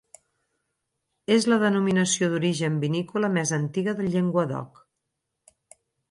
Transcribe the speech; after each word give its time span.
És 1.33 1.43
la 1.51 1.57
denominació 1.63 2.29
d'origen 2.31 2.79
vinícola 2.83 3.29
més 3.35 3.51
antiga 3.57 3.93
del 3.99 4.09
Llenguadoc. 4.15 4.81